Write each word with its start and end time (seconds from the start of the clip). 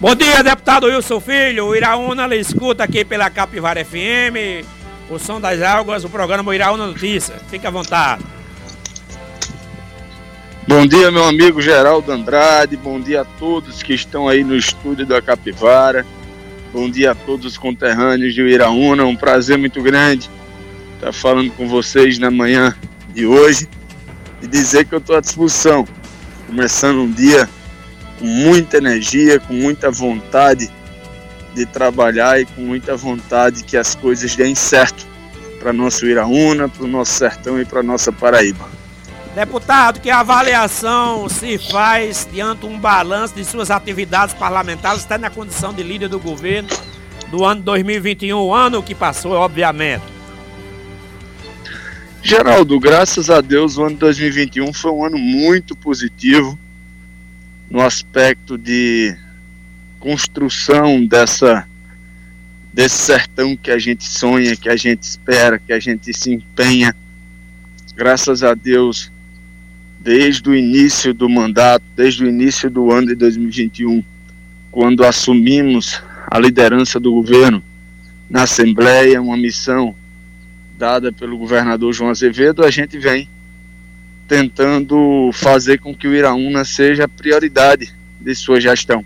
Bom 0.00 0.14
dia, 0.14 0.44
deputado 0.44 0.86
Wilson 0.86 1.18
Filho. 1.18 1.66
O 1.66 1.74
Iraúna 1.74 2.24
lhe 2.28 2.36
escuta 2.36 2.84
aqui 2.84 3.04
pela 3.04 3.28
Capivara 3.28 3.84
FM, 3.84 4.64
o 5.10 5.18
Som 5.18 5.40
das 5.40 5.60
Águas, 5.60 6.04
o 6.04 6.08
programa 6.08 6.54
Iraúna 6.54 6.86
Notícia. 6.86 7.34
Fique 7.50 7.66
à 7.66 7.70
vontade. 7.70 8.24
Bom 10.68 10.86
dia, 10.86 11.10
meu 11.10 11.24
amigo 11.24 11.60
Geraldo 11.60 12.12
Andrade. 12.12 12.76
Bom 12.76 13.00
dia 13.00 13.22
a 13.22 13.24
todos 13.24 13.82
que 13.82 13.92
estão 13.92 14.28
aí 14.28 14.44
no 14.44 14.54
estúdio 14.54 15.04
da 15.04 15.20
Capivara. 15.20 16.06
Bom 16.72 16.88
dia 16.88 17.10
a 17.10 17.14
todos 17.16 17.44
os 17.44 17.58
conterrâneos 17.58 18.34
de 18.34 18.42
Iraúna. 18.42 19.04
Um 19.04 19.16
prazer 19.16 19.58
muito 19.58 19.82
grande 19.82 20.30
estar 20.94 21.12
falando 21.12 21.50
com 21.50 21.66
vocês 21.66 22.20
na 22.20 22.30
manhã 22.30 22.72
de 23.08 23.26
hoje 23.26 23.68
e 24.40 24.46
dizer 24.46 24.84
que 24.84 24.94
eu 24.94 25.00
estou 25.00 25.16
à 25.16 25.20
disposição. 25.20 25.84
Começando 26.46 27.00
um 27.00 27.10
dia 27.10 27.48
com 28.18 28.26
muita 28.26 28.78
energia, 28.78 29.38
com 29.38 29.52
muita 29.52 29.90
vontade 29.90 30.70
de 31.54 31.66
trabalhar 31.66 32.40
e 32.40 32.44
com 32.44 32.62
muita 32.62 32.96
vontade 32.96 33.64
que 33.64 33.76
as 33.76 33.94
coisas 33.94 34.34
deem 34.36 34.54
certo 34.54 35.06
para 35.58 35.72
nosso 35.72 36.06
Iraúna, 36.06 36.68
para 36.68 36.84
o 36.84 36.88
nosso 36.88 37.12
sertão 37.12 37.60
e 37.60 37.64
para 37.64 37.82
nossa 37.82 38.12
Paraíba. 38.12 38.68
Deputado, 39.34 40.00
que 40.00 40.10
avaliação 40.10 41.28
se 41.28 41.58
faz 41.58 42.26
diante 42.32 42.66
um 42.66 42.78
balanço 42.78 43.34
de 43.34 43.44
suas 43.44 43.70
atividades 43.70 44.34
parlamentares, 44.34 45.04
até 45.04 45.18
na 45.18 45.30
condição 45.30 45.72
de 45.72 45.82
líder 45.82 46.08
do 46.08 46.18
governo 46.18 46.68
do 47.30 47.44
ano 47.44 47.60
2021, 47.62 48.36
o 48.36 48.54
ano 48.54 48.82
que 48.82 48.94
passou, 48.94 49.32
obviamente? 49.32 50.02
Geraldo, 52.22 52.80
graças 52.80 53.30
a 53.30 53.40
Deus, 53.40 53.76
o 53.76 53.84
ano 53.84 53.96
2021 53.96 54.72
foi 54.72 54.90
um 54.90 55.04
ano 55.04 55.18
muito 55.18 55.76
positivo 55.76 56.58
no 57.70 57.80
aspecto 57.80 58.56
de 58.56 59.16
construção 59.98 61.04
dessa 61.04 61.66
desse 62.72 62.96
sertão 62.96 63.56
que 63.56 63.70
a 63.70 63.78
gente 63.78 64.04
sonha, 64.04 64.54
que 64.54 64.68
a 64.68 64.76
gente 64.76 65.02
espera, 65.02 65.58
que 65.58 65.72
a 65.72 65.80
gente 65.80 66.12
se 66.12 66.32
empenha. 66.32 66.94
Graças 67.96 68.44
a 68.44 68.54
Deus, 68.54 69.10
desde 69.98 70.48
o 70.48 70.54
início 70.54 71.12
do 71.12 71.28
mandato, 71.28 71.82
desde 71.96 72.24
o 72.24 72.28
início 72.28 72.70
do 72.70 72.92
ano 72.92 73.08
de 73.08 73.14
2021, 73.16 74.04
quando 74.70 75.04
assumimos 75.04 76.00
a 76.30 76.38
liderança 76.38 77.00
do 77.00 77.10
governo 77.10 77.62
na 78.30 78.42
Assembleia, 78.42 79.20
uma 79.20 79.36
missão 79.36 79.94
dada 80.76 81.10
pelo 81.10 81.36
governador 81.36 81.92
João 81.92 82.10
Azevedo, 82.10 82.64
a 82.64 82.70
gente 82.70 82.96
vem 82.96 83.28
tentando 84.28 85.30
fazer 85.32 85.78
com 85.78 85.94
que 85.94 86.06
o 86.06 86.14
Iraúna 86.14 86.62
seja 86.62 87.04
a 87.04 87.08
prioridade 87.08 87.94
de 88.20 88.34
sua 88.34 88.60
gestão. 88.60 89.02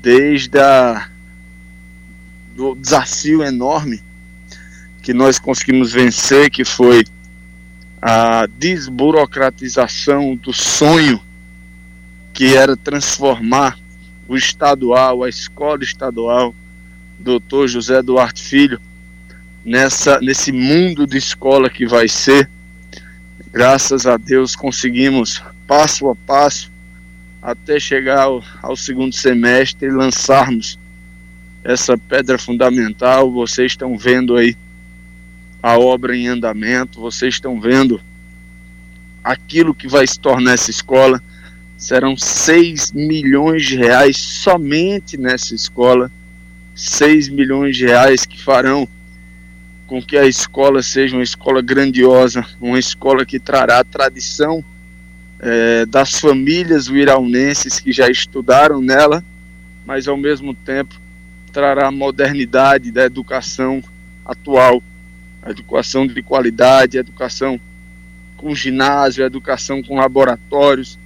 Desde 0.00 0.56
a, 0.60 1.08
do 2.54 2.76
desafio 2.76 3.42
enorme 3.42 4.00
que 5.02 5.12
nós 5.12 5.40
conseguimos 5.40 5.92
vencer, 5.92 6.50
que 6.50 6.64
foi 6.64 7.04
a 8.00 8.46
desburocratização 8.46 10.36
do 10.36 10.52
sonho 10.52 11.20
que 12.32 12.54
era 12.54 12.76
transformar 12.76 13.76
o 14.28 14.36
estadual, 14.36 15.24
a 15.24 15.28
escola 15.28 15.82
estadual, 15.82 16.54
doutor 17.18 17.66
José 17.66 18.00
Duarte 18.02 18.44
Filho, 18.44 18.80
nessa, 19.64 20.20
nesse 20.20 20.52
mundo 20.52 21.08
de 21.08 21.16
escola 21.16 21.68
que 21.68 21.84
vai 21.84 22.06
ser 22.06 22.48
Graças 23.50 24.06
a 24.06 24.18
Deus 24.18 24.54
conseguimos, 24.54 25.42
passo 25.66 26.08
a 26.10 26.14
passo, 26.14 26.70
até 27.40 27.80
chegar 27.80 28.24
ao, 28.24 28.44
ao 28.62 28.76
segundo 28.76 29.14
semestre 29.14 29.88
e 29.88 29.90
lançarmos 29.90 30.78
essa 31.64 31.96
pedra 31.96 32.38
fundamental. 32.38 33.32
Vocês 33.32 33.72
estão 33.72 33.96
vendo 33.96 34.36
aí 34.36 34.54
a 35.62 35.78
obra 35.78 36.14
em 36.14 36.28
andamento, 36.28 37.00
vocês 37.00 37.34
estão 37.34 37.58
vendo 37.58 38.00
aquilo 39.24 39.74
que 39.74 39.88
vai 39.88 40.06
se 40.06 40.20
tornar 40.20 40.52
essa 40.52 40.70
escola. 40.70 41.22
Serão 41.76 42.16
6 42.16 42.92
milhões 42.92 43.64
de 43.64 43.76
reais 43.76 44.18
somente 44.18 45.16
nessa 45.16 45.54
escola. 45.54 46.10
6 46.74 47.30
milhões 47.30 47.76
de 47.76 47.86
reais 47.86 48.26
que 48.26 48.40
farão 48.40 48.86
com 49.88 50.02
que 50.02 50.18
a 50.18 50.26
escola 50.26 50.82
seja 50.82 51.16
uma 51.16 51.22
escola 51.22 51.62
grandiosa, 51.62 52.44
uma 52.60 52.78
escola 52.78 53.24
que 53.24 53.40
trará 53.40 53.78
a 53.78 53.84
tradição 53.84 54.62
é, 55.40 55.86
das 55.86 56.20
famílias 56.20 56.88
uiraunenses 56.88 57.80
que 57.80 57.90
já 57.90 58.10
estudaram 58.10 58.82
nela, 58.82 59.24
mas 59.86 60.06
ao 60.06 60.16
mesmo 60.16 60.54
tempo 60.54 60.94
trará 61.50 61.88
a 61.88 61.90
modernidade 61.90 62.92
da 62.92 63.06
educação 63.06 63.82
atual, 64.26 64.82
a 65.42 65.50
educação 65.50 66.06
de 66.06 66.22
qualidade, 66.22 66.98
a 66.98 67.00
educação 67.00 67.58
com 68.36 68.54
ginásio, 68.54 69.24
a 69.24 69.26
educação 69.26 69.82
com 69.82 69.96
laboratórios, 69.96 70.98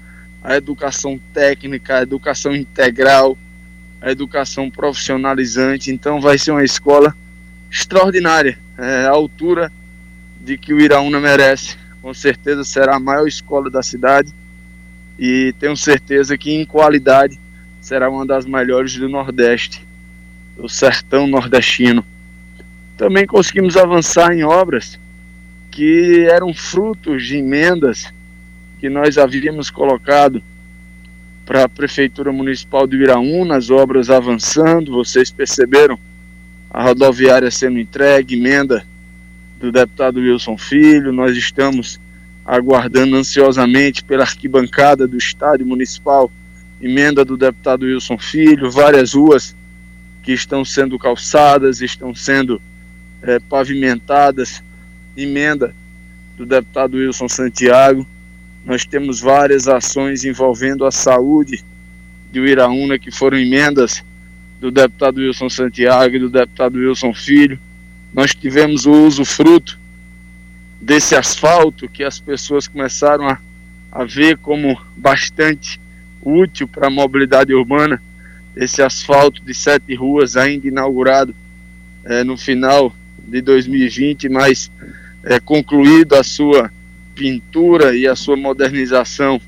a 0.43 0.56
educação 0.56 1.20
técnica, 1.32 1.99
a 1.99 2.03
educação 2.03 2.53
integral, 2.53 3.38
a 4.00 4.10
educação 4.10 4.69
profissionalizante. 4.69 5.93
Então 5.93 6.20
vai 6.20 6.37
ser 6.37 6.50
uma 6.50 6.64
escola 6.64 7.16
extraordinária 7.72 8.58
é, 8.76 9.06
a 9.06 9.10
altura 9.10 9.72
de 10.38 10.58
que 10.58 10.74
o 10.74 10.80
Iraúna 10.80 11.18
merece. 11.18 11.76
Com 12.02 12.12
certeza 12.12 12.62
será 12.64 12.96
a 12.96 13.00
maior 13.00 13.26
escola 13.26 13.70
da 13.70 13.82
cidade 13.82 14.30
e 15.18 15.54
tenho 15.58 15.76
certeza 15.76 16.36
que 16.36 16.52
em 16.52 16.66
qualidade 16.66 17.40
será 17.80 18.10
uma 18.10 18.26
das 18.26 18.44
melhores 18.44 18.94
do 18.96 19.08
Nordeste, 19.08 19.86
do 20.56 20.68
sertão 20.68 21.26
nordestino. 21.26 22.04
Também 22.96 23.26
conseguimos 23.26 23.76
avançar 23.76 24.34
em 24.34 24.44
obras 24.44 25.00
que 25.70 26.26
eram 26.30 26.52
frutos 26.52 27.24
de 27.24 27.38
emendas 27.38 28.12
que 28.78 28.90
nós 28.90 29.16
havíamos 29.16 29.70
colocado 29.70 30.42
para 31.46 31.64
a 31.64 31.68
Prefeitura 31.68 32.32
Municipal 32.32 32.86
de 32.86 32.96
Iraúna, 32.96 33.56
as 33.56 33.70
obras 33.70 34.10
avançando, 34.10 34.92
vocês 34.92 35.30
perceberam 35.30 35.98
a 36.72 36.82
rodoviária 36.82 37.50
sendo 37.50 37.78
entregue, 37.78 38.34
emenda 38.34 38.86
do 39.60 39.70
deputado 39.70 40.20
Wilson 40.20 40.56
Filho. 40.56 41.12
Nós 41.12 41.36
estamos 41.36 42.00
aguardando 42.46 43.14
ansiosamente 43.14 44.02
pela 44.02 44.22
arquibancada 44.22 45.06
do 45.06 45.18
estádio 45.18 45.66
municipal, 45.66 46.32
emenda 46.80 47.26
do 47.26 47.36
deputado 47.36 47.84
Wilson 47.84 48.16
Filho, 48.16 48.70
várias 48.70 49.12
ruas 49.12 49.54
que 50.22 50.32
estão 50.32 50.64
sendo 50.64 50.98
calçadas, 50.98 51.82
estão 51.82 52.14
sendo 52.14 52.60
é, 53.20 53.38
pavimentadas, 53.38 54.62
emenda 55.14 55.74
do 56.38 56.46
deputado 56.46 56.96
Wilson 56.96 57.28
Santiago. 57.28 58.06
Nós 58.64 58.86
temos 58.86 59.20
várias 59.20 59.68
ações 59.68 60.24
envolvendo 60.24 60.86
a 60.86 60.90
saúde 60.90 61.62
de 62.30 62.40
Uiraúna 62.40 62.98
que 62.98 63.10
foram 63.10 63.36
emendas 63.36 64.02
do 64.62 64.70
deputado 64.70 65.18
Wilson 65.18 65.50
Santiago 65.50 66.14
e 66.14 66.20
do 66.20 66.30
deputado 66.30 66.78
Wilson 66.78 67.12
Filho. 67.12 67.58
Nós 68.14 68.32
tivemos 68.32 68.86
o 68.86 68.92
uso 68.92 69.24
fruto 69.24 69.76
desse 70.80 71.16
asfalto 71.16 71.88
que 71.88 72.04
as 72.04 72.20
pessoas 72.20 72.68
começaram 72.68 73.28
a, 73.28 73.40
a 73.90 74.04
ver 74.04 74.38
como 74.38 74.80
bastante 74.96 75.80
útil 76.22 76.68
para 76.68 76.86
a 76.86 76.90
mobilidade 76.90 77.52
urbana. 77.52 78.00
Esse 78.54 78.80
asfalto 78.82 79.42
de 79.44 79.52
sete 79.52 79.96
ruas, 79.96 80.36
ainda 80.36 80.68
inaugurado 80.68 81.34
é, 82.04 82.22
no 82.22 82.36
final 82.36 82.94
de 83.18 83.40
2020, 83.40 84.28
mas 84.28 84.70
é, 85.24 85.40
concluído 85.40 86.14
a 86.14 86.22
sua 86.22 86.70
pintura 87.16 87.96
e 87.96 88.06
a 88.06 88.14
sua 88.14 88.36
modernização 88.36 89.40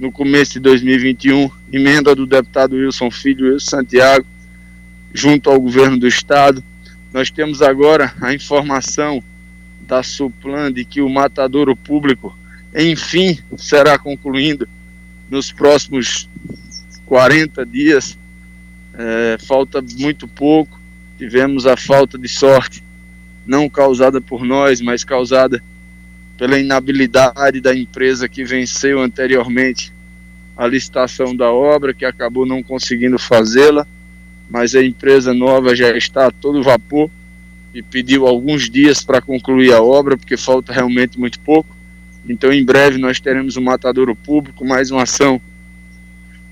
no 0.00 0.10
começo 0.10 0.54
de 0.54 0.60
2021, 0.60 1.50
emenda 1.70 2.14
do 2.14 2.24
deputado 2.24 2.74
Wilson 2.74 3.10
Filho 3.10 3.52
Wilson 3.52 3.76
Santiago, 3.76 4.26
junto 5.12 5.50
ao 5.50 5.60
governo 5.60 5.98
do 5.98 6.08
estado. 6.08 6.64
Nós 7.12 7.30
temos 7.30 7.60
agora 7.60 8.14
a 8.18 8.32
informação 8.32 9.22
da 9.82 10.02
Suplan 10.02 10.72
de 10.72 10.86
que 10.86 11.02
o 11.02 11.08
matadouro 11.10 11.76
público, 11.76 12.34
enfim, 12.74 13.38
será 13.58 13.98
concluindo 13.98 14.66
nos 15.28 15.52
próximos 15.52 16.26
40 17.04 17.66
dias. 17.66 18.18
É, 18.94 19.36
falta 19.38 19.84
muito 19.98 20.26
pouco. 20.26 20.80
Tivemos 21.18 21.66
a 21.66 21.76
falta 21.76 22.16
de 22.16 22.26
sorte, 22.26 22.82
não 23.44 23.68
causada 23.68 24.18
por 24.18 24.44
nós, 24.44 24.80
mas 24.80 25.04
causada 25.04 25.62
pela 26.40 26.58
inabilidade 26.58 27.60
da 27.60 27.76
empresa 27.76 28.26
que 28.26 28.42
venceu 28.42 28.98
anteriormente 29.02 29.92
a 30.56 30.66
licitação 30.66 31.36
da 31.36 31.52
obra, 31.52 31.92
que 31.92 32.02
acabou 32.02 32.46
não 32.46 32.62
conseguindo 32.62 33.18
fazê-la, 33.18 33.86
mas 34.48 34.74
a 34.74 34.82
empresa 34.82 35.34
nova 35.34 35.76
já 35.76 35.94
está 35.94 36.28
a 36.28 36.30
todo 36.30 36.62
vapor 36.62 37.10
e 37.74 37.82
pediu 37.82 38.26
alguns 38.26 38.70
dias 38.70 39.04
para 39.04 39.20
concluir 39.20 39.74
a 39.74 39.82
obra, 39.82 40.16
porque 40.16 40.34
falta 40.34 40.72
realmente 40.72 41.20
muito 41.20 41.38
pouco. 41.40 41.76
Então, 42.26 42.50
em 42.50 42.64
breve, 42.64 42.96
nós 42.96 43.20
teremos 43.20 43.58
um 43.58 43.62
matadouro 43.62 44.16
público, 44.16 44.64
mais 44.64 44.90
uma 44.90 45.02
ação 45.02 45.38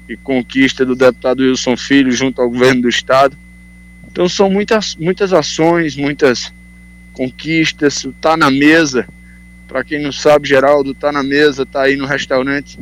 e 0.06 0.18
conquista 0.18 0.84
do 0.84 0.94
deputado 0.94 1.40
Wilson 1.40 1.78
Filho 1.78 2.12
junto 2.12 2.42
ao 2.42 2.50
governo 2.50 2.82
do 2.82 2.90
estado. 2.90 3.38
Então 4.06 4.28
são 4.28 4.50
muitas, 4.50 4.96
muitas 4.96 5.32
ações, 5.32 5.96
muitas 5.96 6.52
conquistas, 7.14 8.06
tá 8.20 8.36
na 8.36 8.50
mesa. 8.50 9.08
Para 9.68 9.84
quem 9.84 10.02
não 10.02 10.10
sabe, 10.10 10.48
Geraldo 10.48 10.94
tá 10.94 11.12
na 11.12 11.22
mesa, 11.22 11.66
tá 11.66 11.82
aí 11.82 11.94
no 11.94 12.06
restaurante 12.06 12.80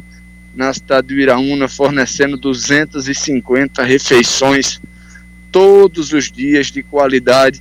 na 0.54 0.72
cidade 0.72 1.08
do 1.08 1.14
Iraúna 1.14 1.68
fornecendo 1.68 2.38
250 2.38 3.82
refeições 3.82 4.80
todos 5.50 6.12
os 6.12 6.30
dias 6.30 6.68
de 6.68 6.84
qualidade 6.84 7.60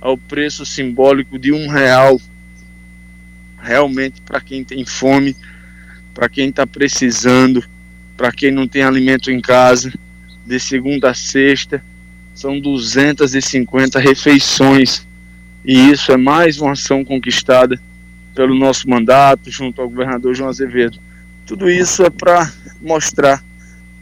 ao 0.00 0.18
preço 0.18 0.66
simbólico 0.66 1.38
de 1.38 1.52
um 1.52 1.68
real. 1.68 2.20
Realmente 3.62 4.20
para 4.20 4.40
quem 4.40 4.64
tem 4.64 4.84
fome, 4.84 5.34
para 6.12 6.28
quem 6.28 6.48
está 6.48 6.66
precisando, 6.66 7.64
para 8.16 8.32
quem 8.32 8.50
não 8.50 8.66
tem 8.66 8.82
alimento 8.82 9.30
em 9.30 9.40
casa, 9.40 9.92
de 10.44 10.58
segunda 10.58 11.10
a 11.10 11.14
sexta, 11.14 11.82
são 12.34 12.60
250 12.60 13.98
refeições. 14.00 15.06
E 15.64 15.90
isso 15.90 16.10
é 16.10 16.16
mais 16.16 16.60
uma 16.60 16.72
ação 16.72 17.04
conquistada 17.04 17.80
pelo 18.36 18.54
nosso 18.54 18.88
mandato, 18.88 19.50
junto 19.50 19.80
ao 19.80 19.88
governador 19.88 20.34
João 20.34 20.50
Azevedo. 20.50 20.98
Tudo 21.46 21.70
isso 21.70 22.04
é 22.04 22.10
para 22.10 22.52
mostrar 22.82 23.42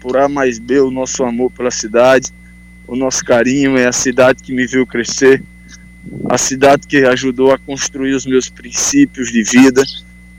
por 0.01 0.17
A 0.17 0.29
mais 0.29 0.59
B 0.59 0.81
o 0.81 0.91
nosso 0.91 1.23
amor 1.23 1.53
pela 1.53 1.71
cidade, 1.71 2.33
o 2.87 2.97
nosso 2.97 3.25
carinho, 3.25 3.79
é 3.79 3.87
a 3.87 3.93
cidade 3.93 4.43
que 4.43 4.53
me 4.53 4.67
viu 4.67 4.85
crescer, 4.85 5.41
a 6.29 6.37
cidade 6.37 6.87
que 6.87 6.99
ajudou 7.05 7.53
a 7.53 7.59
construir 7.59 8.13
os 8.13 8.27
meus 8.27 8.49
princípios 8.49 9.31
de 9.31 9.43
vida 9.45 9.83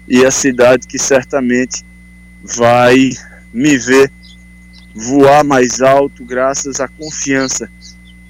e 0.07 0.25
a 0.25 0.29
cidade 0.29 0.85
que 0.85 0.99
certamente 0.99 1.83
vai 2.43 3.11
me 3.51 3.77
ver 3.77 4.11
voar 4.93 5.43
mais 5.43 5.81
alto 5.81 6.23
graças 6.23 6.79
à 6.79 6.87
confiança 6.87 7.69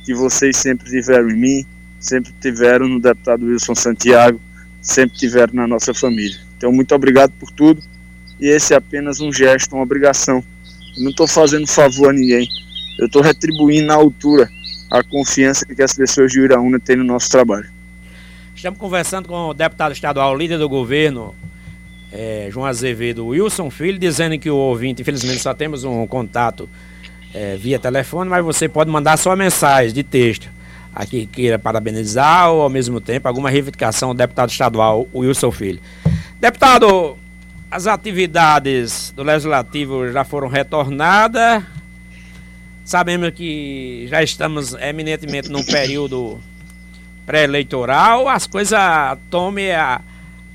que 0.04 0.14
vocês 0.14 0.58
sempre 0.58 0.90
tiveram 0.90 1.30
em 1.30 1.36
mim, 1.36 1.66
sempre 2.00 2.32
tiveram 2.40 2.88
no 2.88 3.00
deputado 3.00 3.46
Wilson 3.46 3.76
Santiago, 3.76 4.40
sempre 4.86 5.18
tiveram 5.18 5.54
na 5.56 5.68
nossa 5.68 5.94
família. 5.94 6.38
Então, 6.56 6.72
muito 6.72 6.94
obrigado 6.94 7.32
por 7.40 7.52
tudo 7.52 7.82
e 8.40 8.48
esse 8.48 8.74
é 8.74 8.78
apenas 8.78 9.20
um 9.20 9.34
gesto, 9.34 9.74
uma 9.74 9.84
obrigação. 9.84 10.44
Eu 10.96 11.04
não 11.04 11.10
estou 11.10 11.28
fazendo 11.28 11.68
favor 11.68 12.10
a 12.10 12.14
ninguém, 12.14 12.48
eu 13.00 13.08
estou 13.08 13.22
retribuindo 13.22 13.88
na 13.88 13.96
altura 13.96 14.48
a 14.90 15.04
confiança 15.04 15.66
que 15.66 15.82
as 15.82 15.94
pessoas 15.94 16.32
de 16.32 16.40
Iraúna 16.40 16.80
têm 16.80 16.96
no 16.96 17.04
nosso 17.04 17.30
trabalho. 17.30 17.68
Estamos 18.56 18.80
conversando 18.80 19.28
com 19.28 19.50
o 19.50 19.54
deputado 19.54 19.92
estadual, 19.92 20.38
líder 20.38 20.58
do 20.58 20.70
governo, 20.70 21.36
é, 22.12 22.48
João 22.52 22.66
Azevedo 22.66 23.26
Wilson 23.28 23.70
Filho, 23.70 24.00
dizendo 24.00 24.38
que 24.38 24.50
o 24.50 24.56
ouvinte, 24.56 25.02
infelizmente 25.02 25.40
só 25.40 25.54
temos 25.54 25.84
um 25.84 26.08
contato 26.08 26.70
é, 27.34 27.58
via 27.58 27.78
telefone, 27.78 28.30
mas 28.30 28.46
você 28.46 28.70
pode 28.70 28.90
mandar 28.90 29.18
sua 29.18 29.36
mensagem 29.36 29.94
de 29.94 30.04
texto 30.04 30.50
aqui 30.96 31.28
queira 31.28 31.60
parabenizar 31.60 32.50
ou 32.50 32.62
ao 32.62 32.70
mesmo 32.70 33.02
tempo 33.02 33.28
alguma 33.28 33.50
reivindicação 33.50 34.10
ao 34.10 34.16
deputado 34.16 34.50
estadual 34.50 35.08
Wilson 35.14 35.52
Filho. 35.52 35.80
Deputado, 36.40 37.18
as 37.70 37.86
atividades 37.86 39.14
do 39.16 39.22
Legislativo 39.22 40.10
já 40.12 40.24
foram 40.24 40.48
retornadas. 40.48 41.62
Sabemos 42.86 43.32
que 43.32 44.08
já 44.10 44.24
estamos 44.24 44.74
eminentemente 44.76 45.50
num 45.50 45.66
período 45.66 46.40
pré-eleitoral, 47.26 48.30
as 48.30 48.48
coisas 48.48 48.80
tomem 49.30 49.72
a 49.72 50.00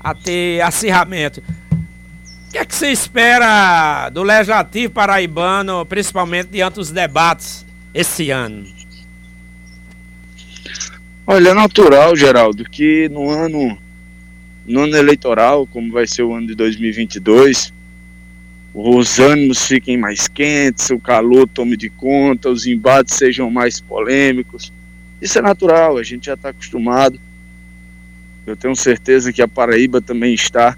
a 0.03 0.13
ter 0.13 0.61
acirramento. 0.61 1.41
O 1.71 2.51
que 2.51 2.57
é 2.57 2.65
que 2.65 2.75
você 2.75 2.91
espera 2.91 4.09
do 4.09 4.23
Legislativo 4.23 4.93
Paraibano, 4.93 5.85
principalmente 5.85 6.49
diante 6.49 6.75
dos 6.75 6.91
debates 6.91 7.65
esse 7.93 8.29
ano? 8.29 8.65
Olha, 11.33 11.51
é 11.51 11.53
natural, 11.53 12.13
Geraldo, 12.13 12.69
que 12.69 13.07
no 13.07 13.29
ano, 13.29 13.77
no 14.65 14.81
ano 14.81 14.97
eleitoral, 14.97 15.65
como 15.65 15.89
vai 15.89 16.05
ser 16.05 16.23
o 16.23 16.33
ano 16.33 16.45
de 16.45 16.55
2022, 16.55 17.71
os 18.73 19.17
ânimos 19.17 19.65
fiquem 19.65 19.95
mais 19.95 20.27
quentes, 20.27 20.89
o 20.89 20.99
calor 20.99 21.47
tome 21.47 21.77
de 21.77 21.89
conta, 21.89 22.49
os 22.49 22.67
embates 22.67 23.15
sejam 23.15 23.49
mais 23.49 23.79
polêmicos. 23.79 24.73
Isso 25.21 25.39
é 25.39 25.41
natural, 25.41 25.97
a 25.97 26.03
gente 26.03 26.25
já 26.25 26.33
está 26.33 26.49
acostumado. 26.49 27.17
Eu 28.45 28.57
tenho 28.57 28.75
certeza 28.75 29.31
que 29.31 29.41
a 29.41 29.47
Paraíba 29.47 30.01
também 30.01 30.33
está. 30.33 30.77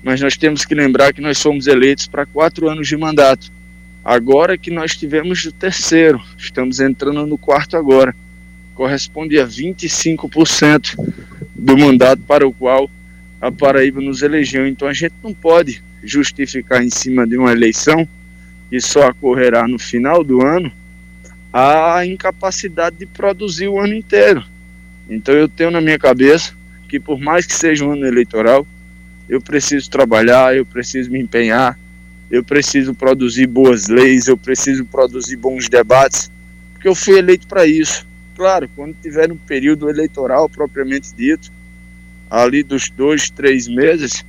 Mas 0.00 0.20
nós 0.20 0.36
temos 0.36 0.64
que 0.64 0.76
lembrar 0.76 1.12
que 1.12 1.20
nós 1.20 1.38
somos 1.38 1.66
eleitos 1.66 2.06
para 2.06 2.24
quatro 2.24 2.68
anos 2.68 2.86
de 2.86 2.96
mandato. 2.96 3.50
Agora 4.04 4.56
que 4.56 4.70
nós 4.70 4.96
tivemos 4.96 5.44
o 5.44 5.50
terceiro, 5.50 6.22
estamos 6.38 6.78
entrando 6.78 7.26
no 7.26 7.36
quarto 7.36 7.76
agora. 7.76 8.14
Corresponde 8.78 9.40
a 9.40 9.44
25% 9.44 10.94
do 11.52 11.76
mandato 11.76 12.22
para 12.22 12.46
o 12.46 12.52
qual 12.52 12.88
a 13.40 13.50
Paraíba 13.50 14.00
nos 14.00 14.22
elegeu. 14.22 14.68
Então 14.68 14.86
a 14.86 14.92
gente 14.92 15.14
não 15.20 15.34
pode 15.34 15.82
justificar 16.00 16.80
em 16.84 16.88
cima 16.88 17.26
de 17.26 17.36
uma 17.36 17.50
eleição 17.50 18.06
que 18.70 18.80
só 18.80 19.08
ocorrerá 19.08 19.66
no 19.66 19.80
final 19.80 20.22
do 20.22 20.46
ano 20.46 20.70
a 21.52 22.06
incapacidade 22.06 22.94
de 22.98 23.06
produzir 23.06 23.66
o 23.66 23.80
ano 23.80 23.94
inteiro. 23.94 24.44
Então 25.10 25.34
eu 25.34 25.48
tenho 25.48 25.72
na 25.72 25.80
minha 25.80 25.98
cabeça 25.98 26.52
que 26.88 27.00
por 27.00 27.18
mais 27.18 27.46
que 27.46 27.54
seja 27.54 27.84
um 27.84 27.90
ano 27.90 28.06
eleitoral, 28.06 28.64
eu 29.28 29.40
preciso 29.40 29.90
trabalhar, 29.90 30.56
eu 30.56 30.64
preciso 30.64 31.10
me 31.10 31.18
empenhar, 31.18 31.76
eu 32.30 32.44
preciso 32.44 32.94
produzir 32.94 33.48
boas 33.48 33.88
leis, 33.88 34.28
eu 34.28 34.38
preciso 34.38 34.84
produzir 34.84 35.36
bons 35.36 35.68
debates, 35.68 36.30
porque 36.74 36.86
eu 36.86 36.94
fui 36.94 37.18
eleito 37.18 37.48
para 37.48 37.66
isso. 37.66 38.06
Claro, 38.38 38.70
quando 38.76 38.94
tiver 39.02 39.32
um 39.32 39.36
período 39.36 39.90
eleitoral 39.90 40.48
propriamente 40.48 41.12
dito, 41.12 41.50
ali 42.30 42.62
dos 42.62 42.88
dois, 42.88 43.28
três 43.30 43.66
meses, 43.66 44.24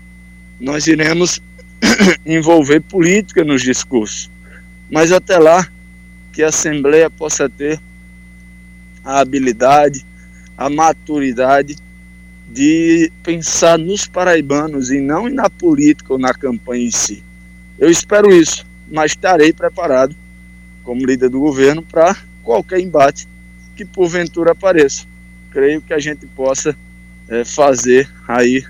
nós 0.60 0.88
iremos 0.88 1.40
envolver 2.26 2.80
política 2.82 3.44
nos 3.44 3.62
discursos. 3.62 4.28
Mas 4.90 5.12
até 5.12 5.38
lá, 5.38 5.70
que 6.34 6.42
a 6.42 6.48
Assembleia 6.48 7.08
possa 7.08 7.48
ter 7.48 7.80
a 9.06 9.20
habilidade, 9.20 10.04
a 10.58 10.72
maturidade 10.72 11.78
de 12.52 13.12
pensar 13.22 13.78
nos 13.78 14.08
paraibanos 14.08 14.90
e 14.90 15.00
não 15.00 15.30
na 15.30 15.52
política 15.52 16.14
ou 16.14 16.18
na 16.18 16.34
campanha 16.34 16.88
em 16.88 16.92
si. 16.92 17.24
Eu 17.78 17.92
espero 17.92 18.34
isso, 18.34 18.66
mas 18.92 19.12
estarei 19.12 19.54
preparado 19.54 20.16
como 20.84 21.06
líder 21.06 21.30
do 21.30 21.40
governo 21.40 21.84
para 21.84 22.18
qualquer 22.42 22.80
embate 22.80 23.28
que 23.80 23.86
porventura 23.86 24.52
apareça. 24.52 25.06
Creio 25.52 25.82
que 25.82 25.94
a 25.94 26.00
gente 26.00 26.26
possa 26.26 26.76
é, 27.30 27.46
fazer 27.46 28.10
aí 28.28 28.66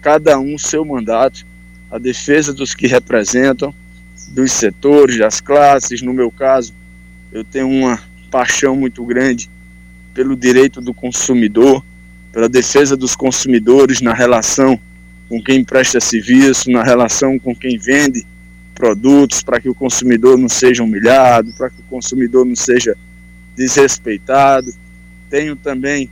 cada 0.00 0.38
um 0.38 0.56
seu 0.56 0.84
mandato, 0.84 1.44
a 1.90 1.98
defesa 1.98 2.52
dos 2.54 2.72
que 2.72 2.86
representam, 2.86 3.74
dos 4.28 4.52
setores, 4.52 5.18
das 5.18 5.40
classes. 5.40 6.02
No 6.02 6.12
meu 6.12 6.30
caso, 6.30 6.72
eu 7.32 7.42
tenho 7.42 7.68
uma 7.68 8.00
paixão 8.30 8.76
muito 8.76 9.04
grande 9.04 9.50
pelo 10.12 10.36
direito 10.36 10.80
do 10.80 10.94
consumidor, 10.94 11.84
pela 12.30 12.48
defesa 12.48 12.96
dos 12.96 13.16
consumidores 13.16 14.00
na 14.00 14.14
relação 14.14 14.78
com 15.28 15.42
quem 15.42 15.64
presta 15.64 15.98
serviço, 15.98 16.70
na 16.70 16.84
relação 16.84 17.40
com 17.40 17.56
quem 17.56 17.76
vende 17.76 18.24
produtos, 18.72 19.42
para 19.42 19.60
que 19.60 19.68
o 19.68 19.74
consumidor 19.74 20.38
não 20.38 20.48
seja 20.48 20.84
humilhado, 20.84 21.52
para 21.54 21.70
que 21.70 21.80
o 21.80 21.84
consumidor 21.90 22.46
não 22.46 22.54
seja 22.54 22.96
desrespeitado. 23.56 24.72
Tenho 25.30 25.56
também 25.56 26.10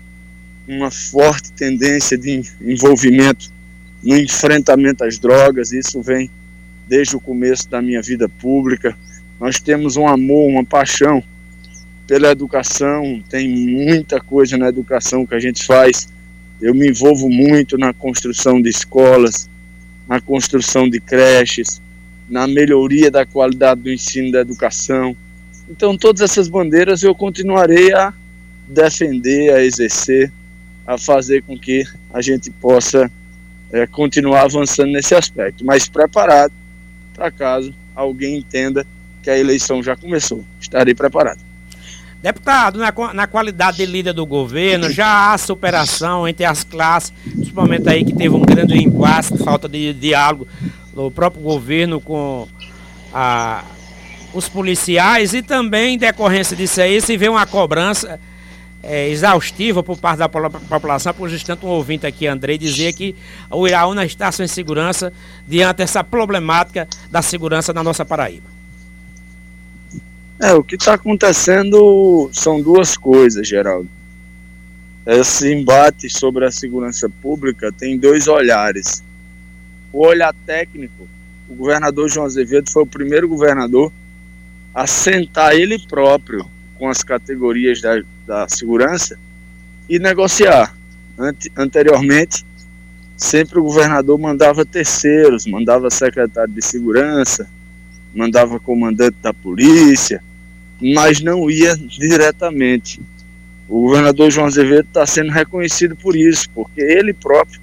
uma 0.66 0.90
forte 0.90 1.52
tendência 1.52 2.16
de 2.16 2.42
envolvimento 2.61 3.50
no 4.02 4.16
enfrentamento 4.16 5.04
às 5.04 5.18
drogas, 5.18 5.72
isso 5.72 6.02
vem 6.02 6.30
desde 6.88 7.16
o 7.16 7.20
começo 7.20 7.68
da 7.68 7.80
minha 7.80 8.02
vida 8.02 8.28
pública. 8.28 8.96
Nós 9.38 9.61
temos 9.61 9.96
um 9.96 10.08
amor, 10.08 10.49
uma 10.49 10.64
paixão 10.64 11.22
pela 12.06 12.30
educação, 12.30 13.22
tem 13.28 13.49
muita 13.49 14.20
coisa 14.20 14.58
na 14.58 14.68
educação 14.68 15.25
que 15.25 15.34
a 15.34 15.40
gente 15.40 15.64
faz. 15.64 16.08
Eu 16.61 16.75
me 16.75 16.88
envolvo 16.88 17.28
muito 17.28 17.78
na 17.78 17.92
construção 17.92 18.61
de 18.61 18.68
escolas, 18.68 19.49
na 20.08 20.20
construção 20.20 20.88
de 20.88 21.00
creches, 21.00 21.80
na 22.28 22.46
melhoria 22.46 23.11
da 23.11 23.25
qualidade 23.25 23.82
do 23.82 23.90
ensino 23.90 24.32
da 24.32 24.40
educação. 24.40 25.16
Então, 25.72 25.96
todas 25.96 26.20
essas 26.20 26.48
bandeiras 26.48 27.02
eu 27.02 27.14
continuarei 27.14 27.94
a 27.94 28.12
defender, 28.68 29.54
a 29.54 29.64
exercer, 29.64 30.30
a 30.86 30.98
fazer 30.98 31.42
com 31.44 31.58
que 31.58 31.82
a 32.12 32.20
gente 32.20 32.50
possa 32.50 33.10
é, 33.72 33.86
continuar 33.86 34.42
avançando 34.42 34.92
nesse 34.92 35.14
aspecto, 35.14 35.64
mas 35.64 35.88
preparado 35.88 36.52
para 37.14 37.30
caso 37.30 37.74
alguém 37.94 38.36
entenda 38.36 38.86
que 39.22 39.30
a 39.30 39.38
eleição 39.38 39.82
já 39.82 39.96
começou. 39.96 40.44
Estarei 40.60 40.94
preparado. 40.94 41.40
Deputado, 42.20 42.78
na, 42.78 42.92
na 43.14 43.26
qualidade 43.26 43.78
de 43.78 43.86
líder 43.86 44.12
do 44.12 44.26
governo, 44.26 44.90
já 44.90 45.32
há 45.32 45.38
superação 45.38 46.28
entre 46.28 46.44
as 46.44 46.64
classes, 46.64 47.14
principalmente 47.24 47.88
aí 47.88 48.04
que 48.04 48.12
teve 48.14 48.34
um 48.34 48.42
grande 48.42 48.76
impasse, 48.76 49.38
falta 49.38 49.66
de 49.66 49.94
diálogo 49.94 50.46
do 50.94 51.10
próprio 51.10 51.42
governo 51.42 51.98
com 51.98 52.46
a, 53.12 53.64
os 54.32 54.48
policiais 54.48 55.34
e 55.34 55.42
também, 55.42 55.94
em 55.94 55.98
decorrência 55.98 56.56
disso 56.56 56.80
aí, 56.80 57.00
se 57.00 57.16
vê 57.16 57.28
uma 57.28 57.46
cobrança 57.46 58.18
é, 58.82 59.08
exaustiva 59.08 59.82
por 59.82 59.96
parte 59.96 60.18
da 60.18 60.28
população, 60.28 61.14
por 61.14 61.28
justamente 61.28 61.64
um 61.64 61.68
ouvinte 61.68 62.06
aqui, 62.06 62.26
Andrei, 62.26 62.58
dizer 62.58 62.92
que 62.92 63.14
o 63.50 63.66
Iraúna 63.66 64.04
está 64.04 64.32
sem 64.32 64.48
segurança 64.48 65.12
diante 65.46 65.78
dessa 65.78 66.02
problemática 66.02 66.88
da 67.10 67.22
segurança 67.22 67.72
na 67.72 67.82
nossa 67.82 68.04
Paraíba. 68.04 68.50
É, 70.40 70.52
o 70.54 70.64
que 70.64 70.74
está 70.74 70.94
acontecendo 70.94 72.28
são 72.32 72.60
duas 72.60 72.96
coisas, 72.96 73.46
Geraldo. 73.46 73.88
Esse 75.06 75.52
embate 75.52 76.10
sobre 76.10 76.44
a 76.44 76.50
segurança 76.50 77.08
pública 77.08 77.70
tem 77.72 77.96
dois 77.96 78.26
olhares. 78.26 79.02
O 79.92 80.04
olhar 80.04 80.34
técnico, 80.46 81.08
o 81.48 81.54
governador 81.54 82.08
João 82.08 82.26
Azevedo 82.26 82.70
foi 82.70 82.82
o 82.82 82.86
primeiro 82.86 83.28
governador 83.28 83.92
a 84.74 84.86
sentar 84.86 85.54
ele 85.54 85.78
próprio 85.78 86.46
com 86.78 86.88
as 86.88 87.02
categorias 87.02 87.80
da, 87.80 88.02
da 88.26 88.48
segurança 88.48 89.18
e 89.88 89.98
negociar. 89.98 90.74
Ante, 91.18 91.52
anteriormente, 91.56 92.44
sempre 93.16 93.58
o 93.58 93.62
governador 93.62 94.18
mandava 94.18 94.64
terceiros, 94.64 95.46
mandava 95.46 95.90
secretário 95.90 96.52
de 96.52 96.64
segurança, 96.64 97.48
mandava 98.14 98.58
comandante 98.58 99.16
da 99.22 99.32
polícia, 99.32 100.22
mas 100.80 101.20
não 101.20 101.50
ia 101.50 101.76
diretamente. 101.76 103.00
O 103.68 103.82
governador 103.82 104.30
João 104.30 104.46
Azevedo 104.46 104.86
está 104.88 105.06
sendo 105.06 105.30
reconhecido 105.30 105.94
por 105.94 106.16
isso, 106.16 106.48
porque 106.50 106.80
ele 106.80 107.12
próprio 107.12 107.60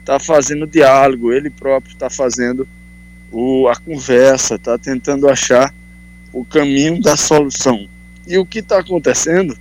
está 0.00 0.18
fazendo 0.18 0.66
diálogo, 0.66 1.32
ele 1.32 1.50
próprio 1.50 1.92
está 1.92 2.08
fazendo 2.08 2.66
o, 3.30 3.68
a 3.68 3.76
conversa, 3.76 4.56
está 4.56 4.76
tentando 4.78 5.28
achar 5.28 5.72
o 6.32 6.44
caminho 6.44 7.00
da 7.00 7.16
solução. 7.16 7.86
E 8.26 8.38
o 8.38 8.46
que 8.46 8.60
está 8.60 8.78
acontecendo 8.78 9.56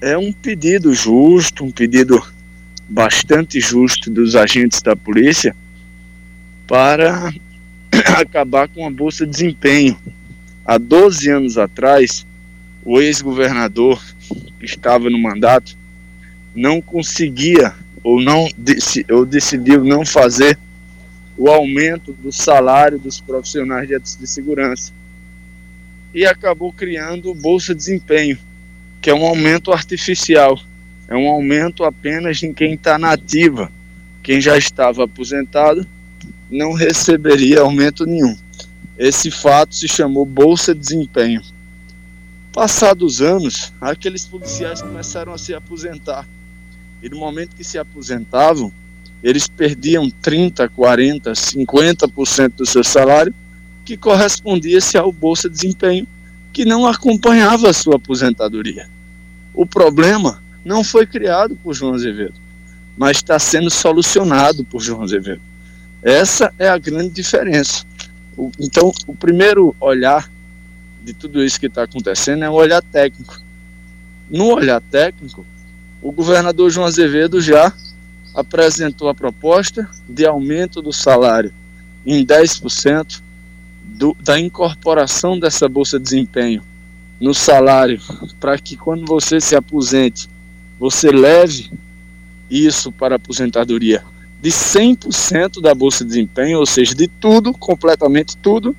é 0.00 0.16
um 0.16 0.32
pedido 0.32 0.94
justo, 0.94 1.64
um 1.64 1.70
pedido 1.70 2.22
bastante 2.88 3.60
justo 3.60 4.10
dos 4.10 4.34
agentes 4.34 4.80
da 4.80 4.96
polícia 4.96 5.54
para 6.66 7.32
acabar 8.16 8.68
com 8.68 8.86
a 8.86 8.90
bolsa 8.90 9.26
de 9.26 9.32
desempenho. 9.32 9.98
Há 10.64 10.78
12 10.78 11.28
anos 11.30 11.58
atrás, 11.58 12.26
o 12.84 13.00
ex-governador 13.00 14.02
que 14.58 14.64
estava 14.64 15.10
no 15.10 15.18
mandato 15.18 15.76
não 16.54 16.80
conseguia 16.80 17.74
ou 18.02 18.20
não 18.20 18.48
ou 19.10 19.26
decidiu 19.26 19.84
não 19.84 20.06
fazer 20.06 20.58
o 21.36 21.48
aumento 21.48 22.12
do 22.12 22.32
salário 22.32 22.98
dos 22.98 23.20
profissionais 23.20 23.88
de 23.88 24.26
segurança 24.26 24.92
e 26.12 26.26
acabou 26.26 26.72
criando 26.72 27.30
o 27.30 27.34
Bolsa 27.34 27.74
Desempenho, 27.74 28.38
que 29.00 29.10
é 29.10 29.14
um 29.14 29.24
aumento 29.24 29.72
artificial, 29.72 30.60
é 31.08 31.16
um 31.16 31.28
aumento 31.28 31.84
apenas 31.84 32.42
em 32.42 32.52
quem 32.52 32.74
está 32.74 32.98
na 32.98 33.12
ativa. 33.12 33.70
Quem 34.22 34.40
já 34.40 34.56
estava 34.56 35.04
aposentado 35.04 35.86
não 36.50 36.72
receberia 36.72 37.60
aumento 37.60 38.04
nenhum. 38.04 38.36
Esse 38.98 39.30
fato 39.30 39.74
se 39.74 39.88
chamou 39.88 40.26
Bolsa 40.26 40.74
Desempenho. 40.74 41.42
Passados 42.52 43.22
anos, 43.22 43.72
aqueles 43.80 44.26
policiais 44.26 44.82
começaram 44.82 45.32
a 45.32 45.38
se 45.38 45.54
aposentar. 45.54 46.28
E 47.02 47.08
no 47.08 47.16
momento 47.16 47.56
que 47.56 47.64
se 47.64 47.78
aposentavam, 47.78 48.72
eles 49.22 49.48
perdiam 49.48 50.10
30, 50.10 50.68
40, 50.68 51.32
50% 51.32 52.52
do 52.56 52.66
seu 52.66 52.84
salário 52.84 53.34
que 53.90 53.96
correspondia-se 53.96 54.96
ao 54.96 55.10
Bolsa 55.10 55.50
Desempenho, 55.50 56.06
que 56.52 56.64
não 56.64 56.86
acompanhava 56.86 57.68
a 57.68 57.72
sua 57.72 57.96
aposentadoria. 57.96 58.88
O 59.52 59.66
problema 59.66 60.40
não 60.64 60.84
foi 60.84 61.04
criado 61.04 61.56
por 61.56 61.74
João 61.74 61.94
Azevedo, 61.94 62.34
mas 62.96 63.16
está 63.16 63.36
sendo 63.36 63.68
solucionado 63.68 64.64
por 64.64 64.80
João 64.80 65.02
Azevedo. 65.02 65.40
Essa 66.04 66.54
é 66.56 66.68
a 66.68 66.78
grande 66.78 67.10
diferença. 67.10 67.84
O, 68.36 68.52
então, 68.60 68.92
o 69.08 69.14
primeiro 69.16 69.74
olhar 69.80 70.30
de 71.02 71.12
tudo 71.12 71.42
isso 71.42 71.58
que 71.58 71.66
está 71.66 71.82
acontecendo 71.82 72.44
é 72.44 72.48
o 72.48 72.52
olhar 72.54 72.82
técnico. 72.82 73.42
No 74.30 74.54
olhar 74.54 74.80
técnico, 74.80 75.44
o 76.00 76.12
governador 76.12 76.70
João 76.70 76.86
Azevedo 76.86 77.40
já 77.40 77.74
apresentou 78.32 79.08
a 79.08 79.14
proposta 79.16 79.90
de 80.08 80.24
aumento 80.24 80.80
do 80.80 80.92
salário 80.92 81.52
em 82.06 82.24
10%, 82.24 83.20
do, 83.96 84.16
da 84.20 84.38
incorporação 84.38 85.38
dessa 85.38 85.68
bolsa 85.68 85.98
de 85.98 86.04
desempenho 86.04 86.62
no 87.20 87.34
salário, 87.34 88.00
para 88.38 88.58
que 88.58 88.76
quando 88.76 89.04
você 89.04 89.40
se 89.40 89.54
aposente, 89.54 90.28
você 90.78 91.10
leve 91.10 91.70
isso 92.48 92.90
para 92.90 93.14
a 93.14 93.16
aposentadoria 93.16 94.02
de 94.40 94.50
100% 94.50 95.60
da 95.60 95.74
bolsa 95.74 96.02
de 96.02 96.10
desempenho, 96.10 96.58
ou 96.58 96.66
seja, 96.66 96.94
de 96.94 97.06
tudo, 97.06 97.52
completamente 97.52 98.36
tudo, 98.38 98.74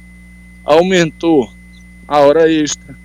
aumentou 0.65 1.51
a 2.07 2.19
hora 2.19 2.51
extra, 2.51 2.97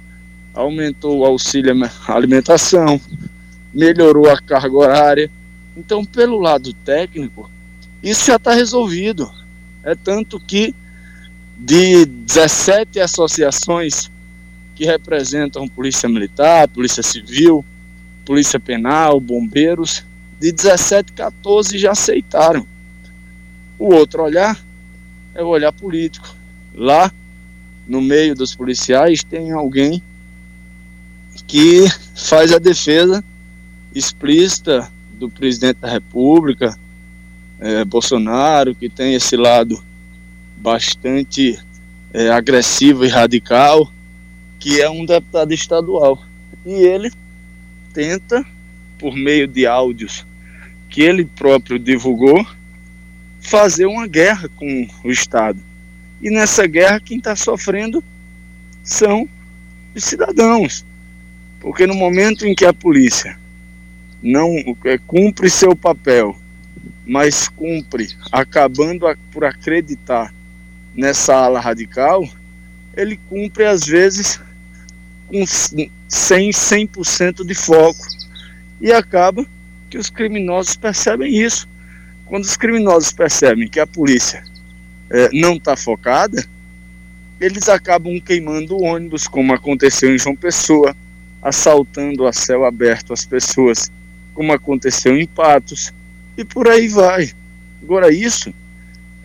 aumentou 0.54 1.18
o 1.18 1.24
auxílio 1.26 1.74
alimentação, 2.08 2.98
melhorou 3.74 4.30
a 4.30 4.40
carga 4.40 4.74
horária. 4.74 5.30
Então, 5.76 6.02
pelo 6.02 6.38
lado 6.38 6.72
técnico, 6.72 7.50
isso 8.02 8.26
já 8.26 8.36
está 8.36 8.52
resolvido. 8.52 9.30
É 9.84 9.94
tanto 9.94 10.40
que 10.40 10.74
de 11.56 12.04
17 12.04 13.00
associações 13.00 14.10
que 14.74 14.84
representam 14.84 15.66
Polícia 15.66 16.08
Militar, 16.08 16.68
Polícia 16.68 17.02
Civil, 17.02 17.64
Polícia 18.24 18.60
Penal, 18.60 19.18
Bombeiros, 19.18 20.04
de 20.38 20.52
17, 20.52 21.12
14 21.12 21.78
já 21.78 21.92
aceitaram. 21.92 22.66
O 23.78 23.94
outro 23.94 24.22
olhar 24.22 24.58
é 25.34 25.42
o 25.42 25.48
olhar 25.48 25.72
político. 25.72 26.34
Lá, 26.74 27.10
no 27.86 28.02
meio 28.02 28.34
dos 28.34 28.54
policiais, 28.54 29.24
tem 29.24 29.52
alguém 29.52 30.02
que 31.46 31.86
faz 32.14 32.52
a 32.52 32.58
defesa 32.58 33.24
explícita 33.94 34.90
do 35.14 35.30
presidente 35.30 35.78
da 35.78 35.88
República, 35.88 36.78
é, 37.58 37.84
Bolsonaro, 37.84 38.74
que 38.74 38.90
tem 38.90 39.14
esse 39.14 39.36
lado 39.36 39.82
bastante 40.56 41.58
é, 42.12 42.30
agressivo 42.30 43.04
e 43.04 43.08
radical, 43.08 43.92
que 44.58 44.80
é 44.80 44.88
um 44.88 45.04
deputado 45.04 45.52
estadual. 45.52 46.22
E 46.64 46.72
ele 46.72 47.10
tenta, 47.92 48.44
por 48.98 49.14
meio 49.14 49.46
de 49.46 49.66
áudios 49.66 50.26
que 50.88 51.02
ele 51.02 51.24
próprio 51.24 51.78
divulgou, 51.78 52.46
fazer 53.40 53.86
uma 53.86 54.06
guerra 54.06 54.48
com 54.56 54.88
o 55.04 55.10
Estado. 55.10 55.60
E 56.20 56.30
nessa 56.30 56.66
guerra, 56.66 57.00
quem 57.00 57.18
está 57.18 57.36
sofrendo 57.36 58.02
são 58.82 59.28
os 59.94 60.04
cidadãos. 60.04 60.84
Porque 61.60 61.86
no 61.86 61.94
momento 61.94 62.46
em 62.46 62.54
que 62.54 62.64
a 62.64 62.72
polícia 62.72 63.38
não 64.22 64.56
é, 64.84 64.98
cumpre 64.98 65.50
seu 65.50 65.76
papel, 65.76 66.36
mas 67.06 67.48
cumpre 67.48 68.08
acabando 68.32 69.06
por 69.30 69.44
acreditar 69.44 70.32
nessa 70.96 71.34
ala 71.34 71.60
radical, 71.60 72.28
ele 72.96 73.18
cumpre 73.28 73.64
às 73.64 73.84
vezes 73.84 74.40
com 75.28 75.44
100, 75.46 75.90
100% 76.08 77.44
de 77.44 77.54
foco. 77.54 78.06
E 78.80 78.92
acaba 78.92 79.44
que 79.90 79.98
os 79.98 80.08
criminosos 80.08 80.76
percebem 80.76 81.36
isso. 81.36 81.68
Quando 82.24 82.44
os 82.44 82.56
criminosos 82.56 83.12
percebem 83.12 83.68
que 83.68 83.78
a 83.78 83.86
polícia 83.86 84.42
é, 85.10 85.28
não 85.32 85.54
está 85.54 85.76
focada, 85.76 86.44
eles 87.40 87.68
acabam 87.68 88.18
queimando 88.20 88.82
ônibus, 88.82 89.26
como 89.26 89.52
aconteceu 89.52 90.14
em 90.14 90.18
João 90.18 90.34
Pessoa, 90.34 90.96
assaltando 91.42 92.26
a 92.26 92.32
céu 92.32 92.64
aberto 92.64 93.12
as 93.12 93.24
pessoas, 93.24 93.90
como 94.34 94.52
aconteceu 94.52 95.16
em 95.16 95.26
Patos, 95.26 95.92
e 96.36 96.44
por 96.44 96.68
aí 96.68 96.88
vai. 96.88 97.32
Agora, 97.82 98.12
isso 98.12 98.52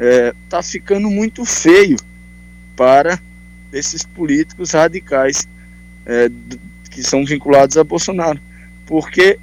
está 0.01 0.05
é, 0.05 0.33
tá 0.49 0.63
ficando 0.63 1.11
muito 1.11 1.45
feio 1.45 1.97
para 2.75 3.19
esses 3.71 4.03
políticos 4.03 4.71
radicais 4.71 5.47
é, 6.05 6.29
que 6.89 7.03
são 7.03 7.23
vinculados 7.23 7.77
a 7.77 7.83
Bolsonaro, 7.83 8.39
porque 8.87 9.37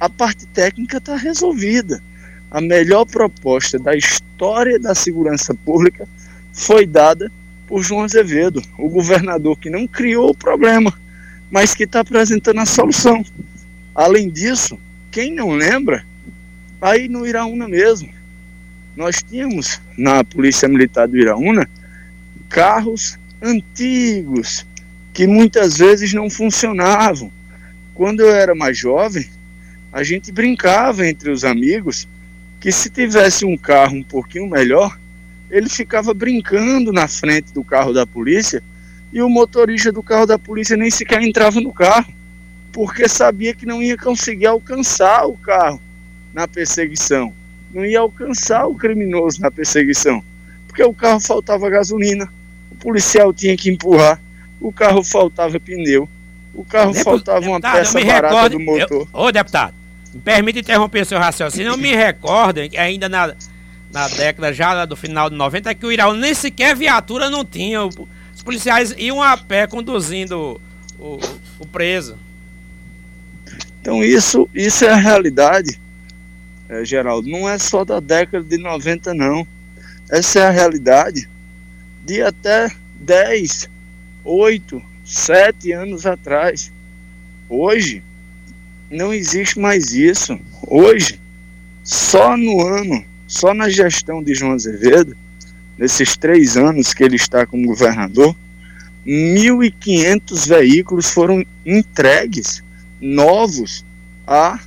a 0.00 0.10
parte 0.10 0.46
técnica 0.46 0.98
está 0.98 1.16
resolvida. 1.16 2.02
A 2.50 2.60
melhor 2.60 3.04
proposta 3.06 3.78
da 3.78 3.96
história 3.96 4.78
da 4.80 4.94
segurança 4.94 5.54
pública 5.54 6.08
foi 6.52 6.86
dada 6.86 7.30
por 7.66 7.82
João 7.82 8.02
Azevedo, 8.02 8.60
o 8.76 8.88
governador 8.88 9.56
que 9.56 9.70
não 9.70 9.86
criou 9.86 10.30
o 10.30 10.36
problema, 10.36 10.92
mas 11.50 11.72
que 11.72 11.84
está 11.84 12.00
apresentando 12.00 12.58
a 12.60 12.66
solução. 12.66 13.24
Além 13.94 14.28
disso, 14.28 14.78
quem 15.10 15.32
não 15.32 15.50
lembra, 15.50 16.04
aí 16.80 17.08
no 17.08 17.26
Iraúna 17.26 17.68
mesmo, 17.68 18.08
nós 18.96 19.22
tínhamos 19.22 19.80
na 19.98 20.22
Polícia 20.22 20.68
Militar 20.68 21.08
do 21.08 21.18
Iraúna 21.18 21.68
carros 22.48 23.18
antigos 23.42 24.66
que 25.12 25.26
muitas 25.26 25.78
vezes 25.78 26.12
não 26.12 26.30
funcionavam. 26.30 27.30
Quando 27.94 28.20
eu 28.20 28.34
era 28.34 28.54
mais 28.54 28.76
jovem, 28.76 29.28
a 29.92 30.02
gente 30.02 30.32
brincava 30.32 31.06
entre 31.06 31.30
os 31.30 31.44
amigos 31.44 32.08
que 32.60 32.72
se 32.72 32.90
tivesse 32.90 33.44
um 33.44 33.56
carro 33.56 33.96
um 33.96 34.02
pouquinho 34.02 34.48
melhor, 34.48 34.98
ele 35.50 35.68
ficava 35.68 36.12
brincando 36.12 36.92
na 36.92 37.06
frente 37.06 37.52
do 37.52 37.62
carro 37.62 37.92
da 37.92 38.06
polícia 38.06 38.62
e 39.12 39.22
o 39.22 39.28
motorista 39.28 39.92
do 39.92 40.02
carro 40.02 40.26
da 40.26 40.38
polícia 40.38 40.76
nem 40.76 40.90
sequer 40.90 41.22
entrava 41.22 41.60
no 41.60 41.72
carro, 41.72 42.12
porque 42.72 43.08
sabia 43.08 43.54
que 43.54 43.64
não 43.64 43.80
ia 43.80 43.96
conseguir 43.96 44.46
alcançar 44.46 45.26
o 45.26 45.36
carro 45.36 45.80
na 46.32 46.48
perseguição, 46.48 47.32
não 47.74 47.84
ia 47.84 48.00
alcançar 48.00 48.66
o 48.66 48.74
criminoso 48.74 49.40
na 49.40 49.50
perseguição, 49.50 50.22
porque 50.66 50.82
o 50.82 50.94
carro 50.94 51.20
faltava 51.20 51.68
gasolina, 51.68 52.32
o 52.70 52.76
policial 52.76 53.32
tinha 53.32 53.56
que 53.56 53.70
empurrar, 53.70 54.20
o 54.60 54.72
carro 54.72 55.02
faltava 55.02 55.58
pneu, 55.58 56.08
o 56.54 56.64
carro 56.64 56.92
Depo 56.92 57.04
faltava 57.04 57.46
uma 57.46 57.60
deputado, 57.60 57.76
peça 57.76 58.00
barata 58.00 58.28
recordo, 58.28 58.58
do 58.58 58.64
motor. 58.64 59.08
Eu, 59.12 59.20
ô 59.20 59.32
deputado, 59.32 59.74
me 60.12 60.20
permite 60.20 60.60
interromper 60.60 61.04
seu 61.04 61.18
raciocínio, 61.18 61.72
eu 61.72 61.76
me 61.76 61.94
recordo 61.94 62.60
ainda 62.76 63.08
na 63.08 63.34
na 63.94 64.08
década 64.08 64.52
já 64.52 64.84
do 64.84 64.96
final 64.96 65.30
de 65.30 65.36
90 65.36 65.70
é 65.70 65.74
que 65.74 65.86
o 65.86 65.92
Iraú 65.92 66.14
nem 66.14 66.34
sequer 66.34 66.74
viatura 66.74 67.30
não 67.30 67.44
tinha. 67.44 67.84
Os 67.84 68.42
policiais 68.44 68.92
iam 68.98 69.22
a 69.22 69.36
pé 69.36 69.68
conduzindo 69.68 70.60
o, 70.98 71.20
o 71.60 71.66
preso. 71.66 72.18
Então 73.80 74.02
isso, 74.02 74.48
isso 74.52 74.84
é 74.84 74.90
a 74.90 74.96
realidade, 74.96 75.80
é, 76.68 76.84
Geraldo. 76.84 77.28
Não 77.28 77.48
é 77.48 77.58
só 77.58 77.84
da 77.84 78.00
década 78.00 78.44
de 78.44 78.58
90, 78.58 79.14
não. 79.14 79.46
Essa 80.10 80.40
é 80.40 80.46
a 80.46 80.50
realidade 80.50 81.28
de 82.04 82.22
até 82.22 82.70
10, 82.96 83.68
8, 84.24 84.82
7 85.04 85.72
anos 85.72 86.06
atrás. 86.06 86.72
Hoje, 87.48 88.02
não 88.90 89.12
existe 89.12 89.58
mais 89.58 89.92
isso. 89.92 90.38
Hoje, 90.66 91.20
só 91.82 92.36
no 92.36 92.66
ano 92.66 93.04
só 93.26 93.54
na 93.54 93.68
gestão 93.68 94.22
de 94.22 94.34
João 94.34 94.52
Azevedo, 94.52 95.16
nesses 95.76 96.16
três 96.16 96.56
anos 96.56 96.94
que 96.94 97.02
ele 97.02 97.16
está 97.16 97.46
como 97.46 97.66
governador, 97.66 98.34
1.500 99.06 100.48
veículos 100.48 101.10
foram 101.10 101.44
entregues, 101.64 102.62
novos, 103.00 103.84
à 104.26 104.60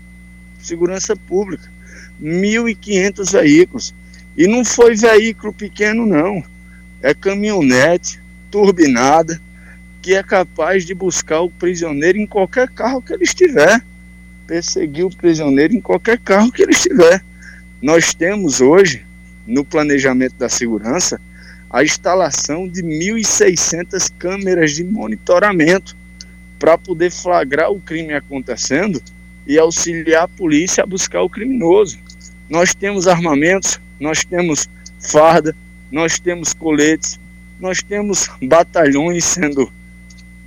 segurança 0.59 1.15
pública. 1.15 1.71
1.500 2.21 3.31
veículos. 3.31 3.95
E 4.35 4.47
não 4.47 4.63
foi 4.63 4.95
veículo 4.95 5.53
pequeno, 5.53 6.05
não. 6.05 6.43
É 7.01 7.13
caminhonete, 7.13 8.19
turbinada, 8.51 9.41
que 10.01 10.13
é 10.13 10.23
capaz 10.23 10.85
de 10.85 10.93
buscar 10.93 11.41
o 11.41 11.49
prisioneiro 11.49 12.17
em 12.17 12.25
qualquer 12.25 12.69
carro 12.69 13.01
que 13.01 13.13
ele 13.13 13.23
estiver. 13.23 13.81
Perseguir 14.45 15.05
o 15.05 15.15
prisioneiro 15.15 15.73
em 15.73 15.81
qualquer 15.81 16.19
carro 16.19 16.51
que 16.51 16.61
ele 16.61 16.71
estiver. 16.71 17.21
Nós 17.81 18.13
temos 18.13 18.61
hoje, 18.61 19.05
no 19.45 19.65
planejamento 19.65 20.35
da 20.35 20.49
segurança, 20.49 21.19
a 21.69 21.83
instalação 21.83 22.67
de 22.67 22.81
1.600 22.81 24.11
câmeras 24.17 24.73
de 24.73 24.83
monitoramento 24.83 25.95
para 26.57 26.77
poder 26.77 27.11
flagrar 27.11 27.71
o 27.71 27.79
crime 27.79 28.13
acontecendo 28.13 29.01
e 29.45 29.57
auxiliar 29.57 30.23
a 30.23 30.27
polícia 30.27 30.83
a 30.83 30.87
buscar 30.87 31.21
o 31.21 31.29
criminoso. 31.29 31.99
Nós 32.49 32.73
temos 32.73 33.07
armamentos, 33.07 33.79
nós 33.99 34.23
temos 34.23 34.69
farda, 34.99 35.55
nós 35.91 36.19
temos 36.19 36.53
coletes, 36.53 37.19
nós 37.59 37.81
temos 37.81 38.29
batalhões 38.41 39.25
sendo 39.25 39.71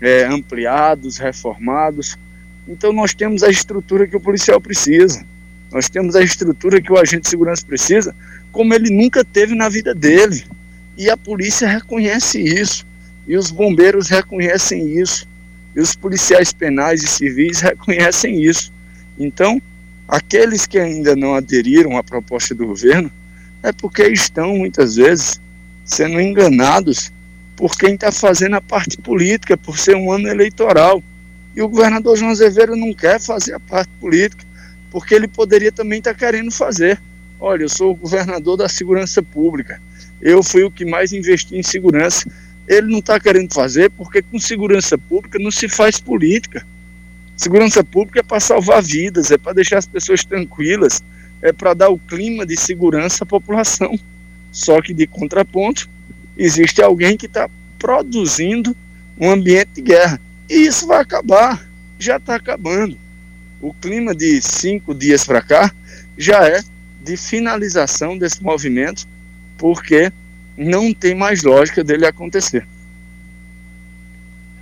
é, 0.01 0.25
ampliados, 0.25 1.19
reformados. 1.19 2.19
Então 2.67 2.93
nós 2.93 3.15
temos 3.15 3.43
a 3.43 3.51
estrutura 3.51 4.07
que 4.07 4.17
o 4.17 4.21
policial 4.21 4.61
precisa. 4.61 5.25
Nós 5.73 5.89
temos 5.89 6.17
a 6.17 6.23
estrutura 6.23 6.81
que 6.81 6.93
o 6.93 6.99
agente 6.99 7.23
de 7.23 7.29
segurança 7.29 7.65
precisa, 7.65 8.15
como 8.51 8.75
ele 8.75 8.91
nunca 8.91 9.25
teve 9.25 9.55
na 9.55 9.69
vida 9.69 9.95
dele. 9.95 10.45
E 10.97 11.09
a 11.09 11.17
polícia 11.17 11.69
reconhece 11.69 12.41
isso, 12.41 12.87
e 13.27 13.37
os 13.37 13.51
bombeiros 13.51 14.09
reconhecem 14.09 14.99
isso, 14.99 15.29
e 15.75 15.81
os 15.81 15.95
policiais 15.95 16.53
penais 16.53 17.03
e 17.03 17.07
civis 17.07 17.61
reconhecem 17.61 18.43
isso. 18.43 18.73
Então, 19.19 19.63
aqueles 20.11 20.67
que 20.67 20.79
ainda 20.79 21.15
não 21.15 21.35
aderiram 21.35 21.97
à 21.97 22.03
proposta 22.03 22.53
do 22.53 22.67
governo 22.67 23.11
é 23.63 23.73
porque 23.73 24.09
estão 24.09 24.57
muitas 24.57 24.97
vezes 24.97 25.41
sendo 25.85 26.21
enganados 26.21 27.13
por 27.55 27.77
quem 27.79 27.95
está 27.95 28.11
fazendo 28.11 28.57
a 28.57 28.61
parte 28.61 28.97
política, 28.97 29.57
por 29.57 29.79
ser 29.79 29.95
um 29.95 30.11
ano 30.11 30.29
eleitoral. 30.29 31.03
E 31.55 31.63
o 31.63 31.69
governador 31.69 32.17
João 32.17 32.31
Azevedo 32.31 32.75
não 32.75 32.93
quer 32.93 33.21
fazer 33.21 33.55
a 33.55 33.61
parte 33.61 33.91
política 34.01 34.45
porque 34.91 35.15
ele 35.15 35.29
poderia 35.29 35.71
também 35.71 35.99
estar 35.99 36.15
tá 36.15 36.19
querendo 36.19 36.51
fazer. 36.51 37.01
Olha, 37.39 37.63
eu 37.63 37.69
sou 37.69 37.93
o 37.93 37.97
governador 37.97 38.57
da 38.57 38.69
segurança 38.69 39.23
pública, 39.23 39.81
eu 40.21 40.43
fui 40.43 40.65
o 40.65 40.71
que 40.71 40.85
mais 40.85 41.13
investi 41.13 41.57
em 41.57 41.63
segurança. 41.63 42.29
Ele 42.67 42.91
não 42.91 42.99
está 42.99 43.21
querendo 43.21 43.53
fazer 43.55 43.91
porque 43.91 44.23
com 44.23 44.39
segurança 44.41 44.99
pública 44.99 45.39
não 45.39 45.51
se 45.51 45.69
faz 45.69 46.01
política. 46.01 46.67
Segurança 47.41 47.83
pública 47.83 48.21
é 48.21 48.23
para 48.23 48.39
salvar 48.39 48.83
vidas, 48.83 49.31
é 49.31 49.39
para 49.39 49.55
deixar 49.55 49.79
as 49.79 49.87
pessoas 49.87 50.23
tranquilas, 50.23 51.03
é 51.41 51.55
para 51.55 51.73
dar 51.73 51.89
o 51.89 51.97
clima 51.99 52.45
de 52.45 52.55
segurança 52.55 53.25
à 53.25 53.27
população. 53.27 53.99
Só 54.53 54.83
que 54.83 54.93
de 54.93 55.07
contraponto, 55.07 55.89
existe 56.37 56.83
alguém 56.83 57.17
que 57.17 57.25
está 57.25 57.49
produzindo 57.79 58.77
um 59.19 59.31
ambiente 59.31 59.71
de 59.77 59.81
guerra. 59.81 60.21
E 60.51 60.67
isso 60.67 60.87
vai 60.87 61.01
acabar, 61.01 61.67
já 61.99 62.19
está 62.19 62.35
acabando 62.35 62.95
o 63.59 63.73
clima 63.73 64.15
de 64.15 64.43
cinco 64.43 64.95
dias 64.95 65.25
para 65.25 65.41
cá 65.41 65.73
já 66.19 66.47
é 66.47 66.63
de 67.03 67.17
finalização 67.17 68.19
desse 68.19 68.43
movimento, 68.43 69.09
porque 69.57 70.13
não 70.59 70.93
tem 70.93 71.15
mais 71.15 71.43
lógica 71.43 71.83
dele 71.83 72.05
acontecer. 72.05 72.69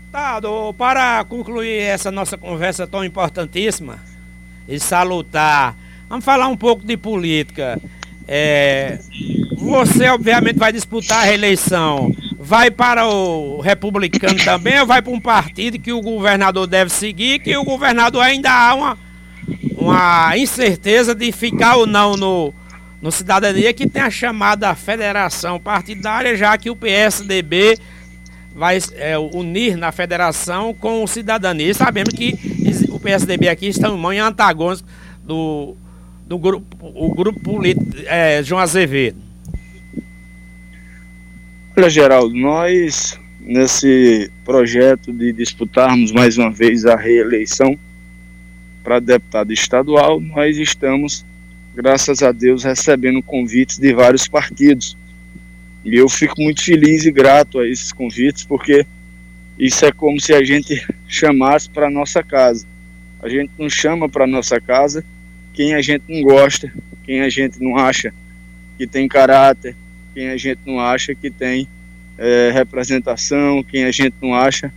Deputado, 0.08 0.74
para 0.78 1.22
concluir 1.24 1.80
essa 1.82 2.10
nossa 2.10 2.38
conversa 2.38 2.86
tão 2.86 3.04
importantíssima 3.04 3.98
e 4.66 4.80
salutar, 4.80 5.76
vamos 6.08 6.24
falar 6.24 6.48
um 6.48 6.56
pouco 6.56 6.82
de 6.82 6.96
política. 6.96 7.78
É, 8.26 9.00
você, 9.54 10.08
obviamente, 10.08 10.58
vai 10.58 10.72
disputar 10.72 11.18
a 11.18 11.24
reeleição. 11.24 12.10
Vai 12.38 12.70
para 12.70 13.06
o 13.06 13.60
republicano 13.60 14.42
também 14.42 14.80
ou 14.80 14.86
vai 14.86 15.02
para 15.02 15.12
um 15.12 15.20
partido 15.20 15.78
que 15.78 15.92
o 15.92 16.00
governador 16.00 16.66
deve 16.66 16.90
seguir, 16.90 17.40
que 17.40 17.54
o 17.54 17.64
governador 17.64 18.22
ainda 18.22 18.50
há 18.50 18.74
uma, 18.74 18.98
uma 19.76 20.38
incerteza 20.38 21.14
de 21.14 21.30
ficar 21.32 21.76
ou 21.76 21.86
não 21.86 22.16
no, 22.16 22.54
no 23.02 23.12
Cidadania, 23.12 23.74
que 23.74 23.86
tem 23.86 24.00
a 24.00 24.10
chamada 24.10 24.74
federação 24.74 25.60
partidária, 25.60 26.34
já 26.34 26.56
que 26.56 26.70
o 26.70 26.76
PSDB 26.76 27.78
vai 28.58 28.78
é, 28.96 29.16
unir 29.16 29.76
na 29.76 29.92
federação 29.92 30.74
com 30.74 31.02
o 31.04 31.06
Cidadania. 31.06 31.70
E 31.70 31.74
sabemos 31.74 32.12
que 32.12 32.34
o 32.90 32.98
PSDB 32.98 33.48
aqui 33.48 33.68
está 33.68 33.88
em 33.88 33.96
mão 33.96 34.10
antagônico 34.10 34.86
do 35.22 35.76
do 36.28 36.36
grupo, 36.36 36.76
o 36.82 37.14
grupo 37.14 37.40
político 37.40 37.86
é, 38.04 38.42
João 38.42 38.60
Azevedo? 38.60 39.16
Olha, 41.74 41.88
Geraldo, 41.88 42.34
nós, 42.34 43.18
nesse 43.40 44.30
projeto 44.44 45.10
de 45.10 45.32
disputarmos 45.32 46.12
mais 46.12 46.36
uma 46.36 46.50
vez 46.50 46.84
a 46.84 46.96
reeleição 46.96 47.78
para 48.84 49.00
deputado 49.00 49.52
estadual, 49.52 50.20
nós 50.20 50.58
estamos, 50.58 51.24
graças 51.74 52.22
a 52.22 52.30
Deus, 52.30 52.62
recebendo 52.62 53.22
convites 53.22 53.78
de 53.78 53.94
vários 53.94 54.28
partidos. 54.28 54.97
E 55.90 55.96
eu 55.96 56.09
fico 56.09 56.35
muito 56.38 56.62
feliz 56.62 57.07
e 57.07 57.11
grato 57.11 57.59
a 57.59 57.66
esses 57.66 57.92
convites, 57.92 58.44
porque 58.44 58.85
isso 59.59 59.87
é 59.87 59.90
como 59.90 60.20
se 60.20 60.35
a 60.35 60.44
gente 60.44 60.87
chamasse 61.09 61.68
para 61.70 61.88
nossa 61.88 62.22
casa. 62.22 62.66
A 63.22 63.29
gente 63.29 63.51
não 63.59 63.70
chama 63.70 64.07
para 64.07 64.27
nossa 64.27 64.61
casa 64.61 65.03
quem 65.55 65.74
a 65.74 65.81
gente 65.81 66.05
não 66.07 66.22
gosta, 66.22 66.70
quem 67.05 67.22
a 67.22 67.31
gente 67.31 67.59
não 67.61 67.77
acha 67.77 68.12
que 68.77 68.87
tem 68.87 69.09
caráter, 69.09 69.74
quem 70.14 70.29
a 70.29 70.37
gente 70.37 70.61
não 70.66 70.79
acha 70.79 71.14
que 71.14 71.31
tem 71.31 71.66
é, 72.18 72.51
representação, 72.53 73.64
quem 73.64 73.85
a 73.85 73.90
gente 73.90 74.14
não 74.20 74.35
acha 74.35 74.70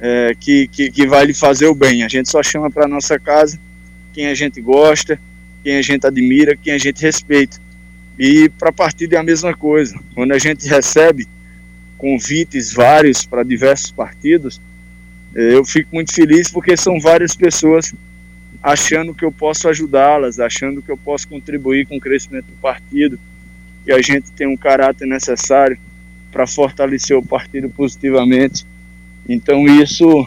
é, 0.00 0.34
que, 0.38 0.66
que, 0.68 0.90
que, 0.90 1.06
vai 1.06 1.24
lhe 1.24 1.34
fazer 1.34 1.66
o 1.66 1.74
bem. 1.74 2.02
A 2.02 2.08
gente 2.08 2.28
só 2.28 2.42
chama 2.42 2.68
para 2.68 2.88
nossa 2.88 3.18
casa 3.18 3.60
quem 4.12 4.26
a 4.26 4.34
gente 4.34 4.60
gosta, 4.60 5.20
quem 5.62 5.76
a 5.76 5.82
gente 5.82 6.04
admira, 6.04 6.56
quem 6.56 6.72
a 6.72 6.78
gente 6.78 7.00
respeita. 7.00 7.58
E 8.18 8.48
para 8.48 8.72
partido 8.72 9.14
é 9.14 9.16
a 9.16 9.22
mesma 9.22 9.54
coisa. 9.54 9.98
Quando 10.14 10.32
a 10.32 10.38
gente 10.38 10.68
recebe 10.68 11.28
convites 11.96 12.72
vários 12.72 13.24
para 13.24 13.42
diversos 13.42 13.90
partidos, 13.90 14.60
eu 15.34 15.64
fico 15.64 15.94
muito 15.94 16.12
feliz 16.12 16.50
porque 16.50 16.76
são 16.76 16.98
várias 16.98 17.36
pessoas 17.36 17.94
achando 18.62 19.14
que 19.14 19.24
eu 19.24 19.30
posso 19.30 19.68
ajudá-las, 19.68 20.40
achando 20.40 20.82
que 20.82 20.90
eu 20.90 20.96
posso 20.96 21.28
contribuir 21.28 21.86
com 21.86 21.96
o 21.96 22.00
crescimento 22.00 22.46
do 22.46 22.56
partido, 22.56 23.18
que 23.84 23.92
a 23.92 24.02
gente 24.02 24.32
tem 24.32 24.48
um 24.48 24.56
caráter 24.56 25.06
necessário 25.06 25.78
para 26.32 26.46
fortalecer 26.46 27.16
o 27.16 27.24
partido 27.24 27.70
positivamente. 27.70 28.66
Então 29.28 29.66
isso 29.66 30.26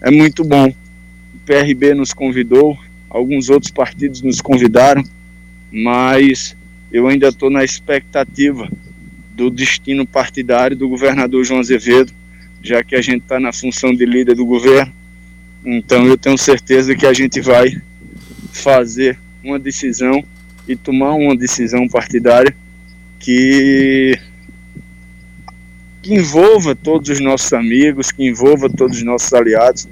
é 0.00 0.10
muito 0.10 0.44
bom. 0.44 0.68
O 0.68 1.38
PRB 1.46 1.94
nos 1.94 2.12
convidou, 2.12 2.78
alguns 3.08 3.48
outros 3.48 3.70
partidos 3.70 4.20
nos 4.20 4.40
convidaram, 4.40 5.02
mas 5.70 6.56
eu 6.92 7.06
ainda 7.08 7.28
estou 7.28 7.50
na 7.50 7.64
expectativa 7.64 8.68
do 9.34 9.50
destino 9.50 10.06
partidário 10.06 10.76
do 10.76 10.88
governador 10.88 11.44
João 11.44 11.60
Azevedo, 11.60 12.12
já 12.62 12.82
que 12.84 12.94
a 12.94 13.02
gente 13.02 13.22
está 13.22 13.40
na 13.40 13.52
função 13.52 13.94
de 13.94 14.06
líder 14.06 14.36
do 14.36 14.46
governo. 14.46 14.92
Então 15.64 16.06
eu 16.06 16.16
tenho 16.16 16.38
certeza 16.38 16.94
que 16.94 17.06
a 17.06 17.12
gente 17.12 17.40
vai 17.40 17.76
fazer 18.52 19.18
uma 19.42 19.58
decisão 19.58 20.24
e 20.66 20.76
tomar 20.76 21.12
uma 21.14 21.36
decisão 21.36 21.88
partidária 21.88 22.54
que, 23.18 24.18
que 26.00 26.14
envolva 26.14 26.74
todos 26.74 27.10
os 27.10 27.20
nossos 27.20 27.52
amigos, 27.52 28.12
que 28.12 28.26
envolva 28.26 28.70
todos 28.70 28.98
os 28.98 29.02
nossos 29.02 29.32
aliados. 29.32 29.88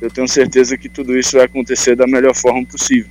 Eu 0.00 0.10
tenho 0.10 0.26
certeza 0.26 0.76
que 0.76 0.88
tudo 0.88 1.16
isso 1.18 1.36
vai 1.36 1.46
acontecer 1.46 1.94
da 1.94 2.06
melhor 2.06 2.34
forma 2.34 2.64
possível. 2.66 3.10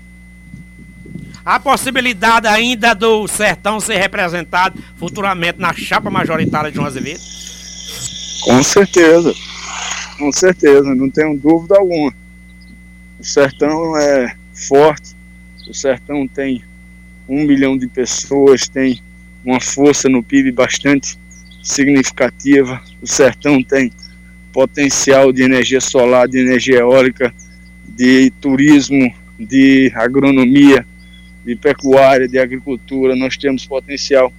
A 1.46 1.60
possibilidade 1.60 2.48
ainda 2.48 2.94
do 2.94 3.28
Sertão 3.28 3.80
ser 3.80 3.98
representado 3.98 4.80
futuramente 4.98 5.60
na 5.60 5.74
chapa 5.74 6.10
majoritária 6.10 6.70
de 6.70 6.76
João 6.76 6.88
Azevedo? 6.88 7.22
Com 8.42 8.64
certeza, 8.64 9.34
com 10.18 10.32
certeza, 10.32 10.96
não 10.96 11.10
tenho 11.10 11.38
dúvida 11.38 11.78
alguma. 11.78 12.14
O 13.20 13.24
Sertão 13.24 13.98
é 13.98 14.36
forte, 14.54 15.16
o 15.68 15.74
Sertão 15.74 16.28
tem 16.28 16.64
um 17.28 17.44
milhão 17.46 17.78
de 17.78 17.88
pessoas, 17.88 18.68
tem 18.68 19.02
uma 19.44 19.60
força 19.60 20.10
no 20.10 20.24
PIB 20.24 20.52
bastante 20.52 21.18
significativa. 21.64 22.82
O 23.02 23.08
Sertão 23.08 23.62
tem 23.62 23.92
potencial 24.52 25.32
de 25.32 25.44
energia 25.44 25.80
solar, 25.80 26.28
de 26.28 26.40
energia 26.40 26.80
eólica, 26.80 27.34
de 27.88 28.32
turismo, 28.42 29.14
de 29.40 29.92
agronomia, 29.96 30.86
de 31.50 31.56
pecuária, 31.56 32.28
de 32.28 32.38
agricultura. 32.38 33.16
Nós 33.16 33.36
temos 33.36 33.66
potencial 33.66 34.32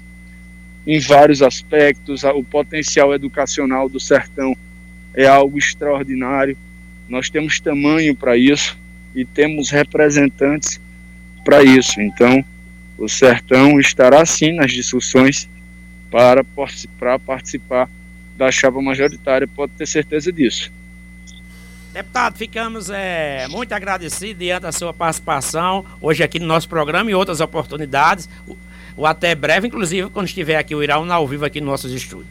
em 0.86 1.00
vários 1.00 1.42
aspectos. 1.42 2.22
O 2.22 2.44
potencial 2.44 3.12
educacional 3.12 3.88
do 3.88 3.98
Sertão 3.98 4.56
é 5.12 5.26
algo 5.26 5.58
extraordinário. 5.58 6.56
Nós 7.08 7.28
temos 7.28 7.58
tamanho 7.58 8.14
para 8.14 8.36
isso 8.36 8.78
e 9.12 9.24
temos 9.24 9.70
representantes 9.70 10.80
para 11.44 11.64
isso. 11.64 12.00
Então, 12.00 12.44
o 12.96 13.08
Sertão 13.08 13.80
estará 13.80 14.24
sim 14.24 14.52
nas 14.52 14.70
discussões 14.70 15.48
para, 16.12 16.44
participar 17.18 17.90
da 18.36 18.52
chapa 18.52 18.80
majoritária, 18.80 19.48
pode 19.48 19.72
ter 19.72 19.86
certeza 19.86 20.32
disso. 20.32 20.72
Deputado, 21.92 22.38
ficamos 22.38 22.88
é, 22.88 23.48
muito 23.48 23.72
agradecidos 23.72 24.38
diante 24.38 24.62
da 24.62 24.70
sua 24.70 24.94
participação 24.94 25.84
hoje 26.00 26.22
aqui 26.22 26.38
no 26.38 26.46
nosso 26.46 26.68
programa 26.68 27.10
e 27.10 27.14
outras 27.14 27.40
oportunidades, 27.40 28.28
ou 28.96 29.06
até 29.06 29.34
breve, 29.34 29.66
inclusive 29.66 30.08
quando 30.08 30.28
estiver 30.28 30.56
aqui 30.56 30.72
o 30.72 30.84
Iraúna 30.84 31.14
ao 31.14 31.26
vivo 31.26 31.44
aqui 31.44 31.60
nos 31.60 31.68
nossos 31.68 31.92
estúdios. 31.92 32.28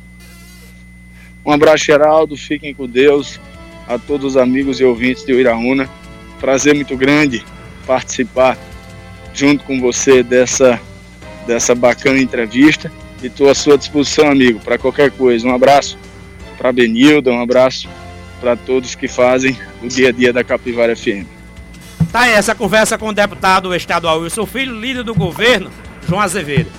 Um 1.45 1.51
abraço, 1.51 1.83
Geraldo, 1.83 2.37
fiquem 2.37 2.73
com 2.73 2.87
Deus, 2.87 3.37
a 3.85 3.99
todos 3.99 4.27
os 4.27 4.37
amigos 4.37 4.79
e 4.79 4.85
ouvintes 4.85 5.25
de 5.25 5.33
Iraúna. 5.33 5.89
Prazer 6.39 6.73
muito 6.73 6.95
grande 6.95 7.43
participar 7.85 8.57
junto 9.33 9.65
com 9.65 9.81
você 9.81 10.23
dessa, 10.23 10.79
dessa 11.45 11.75
bacana 11.75 12.17
entrevista 12.17 12.89
e 13.21 13.27
estou 13.27 13.49
à 13.49 13.55
sua 13.55 13.77
disposição, 13.77 14.31
amigo, 14.31 14.59
para 14.61 14.77
qualquer 14.77 15.11
coisa. 15.11 15.45
Um 15.45 15.53
abraço 15.53 15.97
para 16.57 16.71
Benilda, 16.71 17.29
um 17.29 17.41
abraço 17.41 17.89
para 18.39 18.55
todos 18.55 18.95
que 18.95 19.07
fazem 19.07 19.57
o 19.81 19.87
dia 19.87 20.09
a 20.09 20.11
dia 20.11 20.33
da 20.33 20.43
Capivara 20.43 20.95
FM. 20.95 21.25
Tá 22.11 22.27
essa 22.27 22.55
conversa 22.55 22.97
com 22.97 23.09
o 23.09 23.13
deputado 23.13 23.73
estadual 23.75 24.21
Wilson 24.21 24.45
Filho, 24.45 24.79
líder 24.79 25.03
do 25.03 25.13
governo, 25.13 25.69
João 26.07 26.21
Azevedo. 26.21 26.78